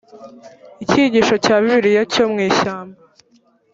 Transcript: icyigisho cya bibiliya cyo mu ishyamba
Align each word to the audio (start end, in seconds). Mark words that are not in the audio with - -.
icyigisho 0.83 1.35
cya 1.43 1.55
bibiliya 1.61 2.03
cyo 2.13 2.25
mu 2.31 2.37
ishyamba 2.49 2.97